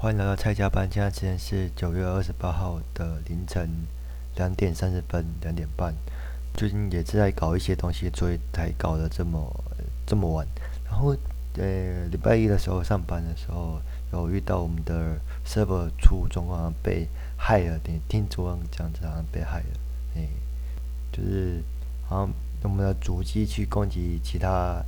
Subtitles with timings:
[0.00, 3.68] 欢迎来到蔡家班，现在时间是九月二十八号的凌晨
[4.36, 5.92] 两点三十分，两点半。
[6.54, 9.52] 最近也是在搞一些东西，所以才搞得这么
[10.06, 10.46] 这么晚。
[10.84, 11.16] 然后，
[11.56, 13.80] 呃，礼拜一的时候上班的时候，
[14.12, 19.80] 有遇到我们的 server 出状况被害了，听听昨晚这样子好像被害了，
[20.14, 20.28] 哎，
[21.10, 21.60] 就是
[22.06, 24.80] 好像我们的主机去攻击其他。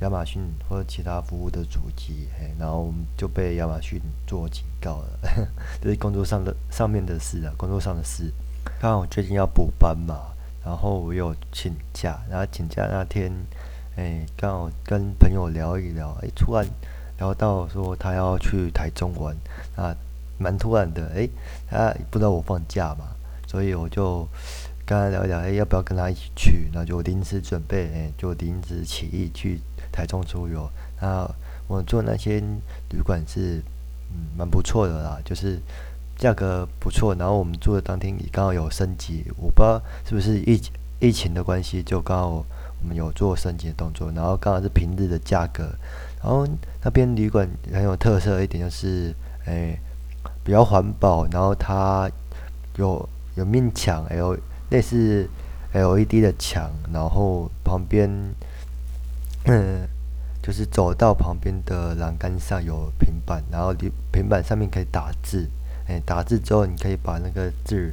[0.00, 5.18] 亚马逊或者其他服务的主机，嘿，然后我们就被亚马逊做警告了，
[5.80, 8.30] 这是工作上的上面的事啊，工作上的事。
[8.78, 13.32] 刚好我最近要补班嘛，然后我有请假，然后请假那天，
[13.96, 16.66] 哎，刚好跟朋友聊一聊，哎，突然
[17.16, 19.34] 聊到说他要去台中玩，
[19.76, 19.96] 啊，
[20.38, 21.26] 蛮突然的，哎，
[21.70, 23.06] 他不知道我放假嘛，
[23.46, 24.28] 所以我就
[24.84, 26.68] 跟他聊一聊，哎，要不要跟他一起去？
[26.74, 29.62] 那就临时准备，哎，就临时起意去。
[29.96, 30.68] 台中出游，
[31.00, 31.26] 那
[31.66, 32.38] 我住那些
[32.90, 33.62] 旅馆是
[34.10, 35.58] 嗯蛮不错的啦，就是
[36.18, 37.14] 价格不错。
[37.14, 40.60] 然后我们住的当天刚好有升级，我不知道是不是疫
[41.00, 44.12] 疫情的关系，就刚好我们有做升级的动作。
[44.12, 45.64] 然后刚好是平日的价格，
[46.22, 46.46] 然后
[46.84, 49.14] 那边旅馆很有特色一点就是，
[49.46, 49.78] 哎，
[50.44, 52.10] 比较环保，然后它
[52.76, 54.36] 有有面墙，还有
[54.68, 55.26] 类似
[55.72, 58.10] LED 的墙，然后旁边。
[59.48, 59.88] 嗯，
[60.42, 63.72] 就是走到旁边的栏杆上有平板，然后
[64.12, 65.48] 平板上面可以打字，
[65.86, 67.92] 哎，打字之后你可以把那个字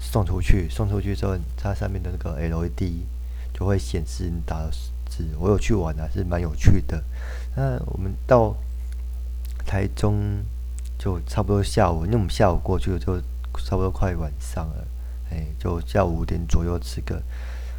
[0.00, 3.04] 送出去，送出去之后它上面的那个 LED
[3.52, 4.70] 就会显示你打的
[5.06, 5.26] 字。
[5.38, 7.02] 我有去玩啊，是蛮有趣的。
[7.54, 8.56] 那我们到
[9.66, 10.42] 台中
[10.98, 13.20] 就差不多下午，因为我们下午过去就
[13.62, 14.86] 差不多快晚上了，
[15.30, 17.22] 哎，就下午五点左右吃个。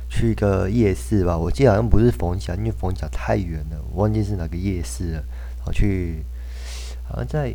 [0.09, 5.23] 去一个夜市吧，我记得好像不是逢甲，因为逢甲太远了，我忘记是哪个夜市了。
[5.57, 6.25] 然后去，
[7.07, 7.53] 好像在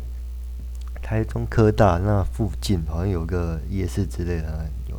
[1.01, 4.65] 台中科大那附近，好像有个夜市之类的。
[4.89, 4.95] 有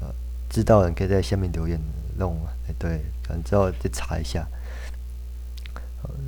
[0.00, 0.14] 呃，
[0.48, 1.80] 知道的可以在下面留言
[2.16, 2.38] 弄。
[2.68, 4.46] 哎，对，可能之后再查一下。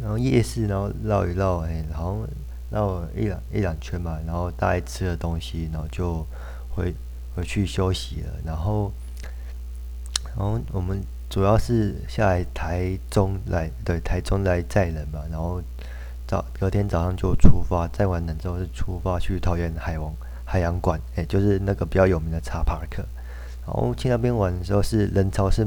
[0.00, 2.26] 然后夜市，然后绕一绕，哎，然后
[2.70, 6.26] 绕一两一两圈吧，然后大概吃了东西，然后就
[6.74, 6.92] 回
[7.36, 8.92] 回去休息了，然后。
[10.34, 10.98] 然后我们
[11.28, 15.20] 主要是下来台中来，对，台中来载人嘛。
[15.30, 15.62] 然后
[16.26, 20.10] 早隔天早上就出发，载完人之后是出发去桃园海王
[20.44, 23.04] 海洋馆，哎，就是那个比较有名的茶 park。
[23.66, 25.66] 然后去那边玩的时候是人潮是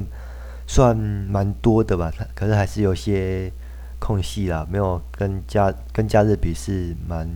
[0.67, 3.51] 算蛮多的吧，可是还是有些
[3.99, 7.29] 空隙啦，没有跟假跟假日比是蛮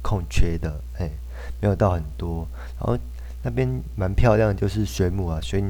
[0.00, 1.10] 空缺的，哎，
[1.60, 2.48] 没有到很多。
[2.78, 2.98] 然后
[3.42, 5.62] 那边蛮漂亮，就是水母啊，水。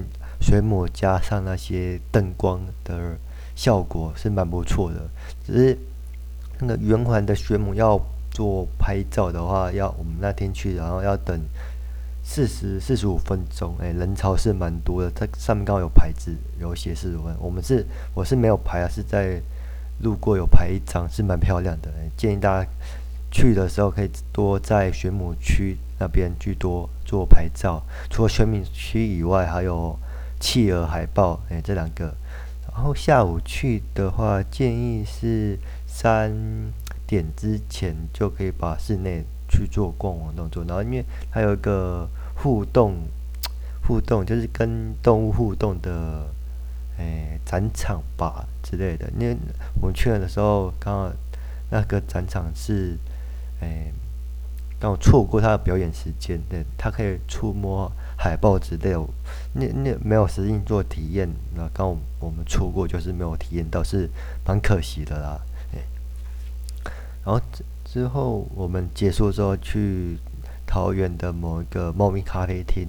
[0.44, 3.16] 水母加上那些灯光的
[3.56, 5.09] 效果是蛮不错的，
[5.43, 5.78] 只是
[6.60, 7.99] 那个圆环的水母要
[8.31, 11.41] 做拍照的话，要我们那天去，然后要等
[12.22, 15.10] 四十四十五分钟，哎，人潮是蛮多的。
[15.12, 17.34] 它上面刚好有牌子，有写四十分。
[17.41, 19.41] 我们是我是没有排啊，是在
[20.03, 21.91] 路过有拍一张，是蛮漂亮的。
[22.19, 22.71] 建议大家
[23.31, 27.82] 去的时候可以多在水母区那边去多做拍照。
[28.11, 29.99] 除了水母区以外，还有。
[30.44, 32.15] 企鹅、海豹，哎，这两个。
[32.71, 36.31] 然后下午去的话，建议是三
[37.06, 40.62] 点之前就可以把室内去做逛完动作。
[40.69, 42.94] 然后，因为还有一个互动，
[43.88, 46.27] 互动就是跟动物互动的，
[46.99, 49.11] 哎，展场吧之类的。
[49.19, 49.34] 因为
[49.81, 51.12] 我们去了的时候，刚好
[51.71, 52.99] 那个展场是，
[53.62, 53.91] 哎，
[54.78, 57.91] 刚好错过它的表演时间，对，它可以触摸。
[58.24, 59.06] 海报之类的，
[59.52, 64.08] 那那没有实际做体验，那刚我们出过就是没有体验到，是
[64.46, 65.38] 蛮可惜的啦。
[65.74, 65.84] 哎，
[67.22, 70.16] 然后之之后我们结束之后去
[70.66, 72.88] 桃园的某一个猫咪咖啡厅，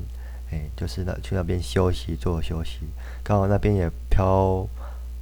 [0.51, 2.87] 哎，就是那去那边休息做休息，
[3.21, 4.65] 刚好那边也飘，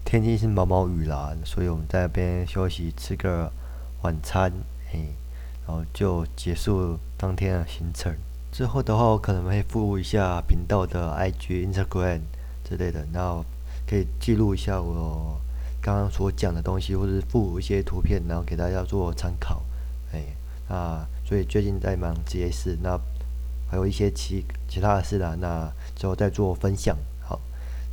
[0.05, 3.51] 天气是毛毛雨啦，所以我们在那边休息吃个
[4.03, 4.53] 晚餐，
[4.93, 4.99] 哎，
[5.65, 8.15] 然后就结束当天的行程。
[8.53, 12.21] 之后的话，我可能会附一下频道的 IG、Instagram
[12.63, 13.43] 之类的，然后
[13.87, 15.41] 可以记录一下我
[15.81, 19.63] 刚刚所讲的东西，或者是附一些图片，然后给大家做参考。
[20.13, 20.23] 哎，
[20.69, 22.95] 那所以最近在忙这些事，那
[23.67, 26.95] 还有一些其其他的事啦，那之后再做分享。
[27.21, 27.41] 好，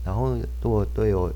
[0.05, 1.33] 然后如果对我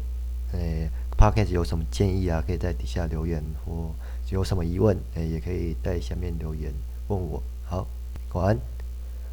[0.52, 0.86] 哎
[1.16, 3.90] Podcast 有什么建议啊，可以在底下留言，或
[4.30, 6.70] 有什么疑问，哎，也可以在下面留言
[7.08, 7.42] 问我。
[7.64, 7.86] 好，
[8.34, 8.73] 晚安。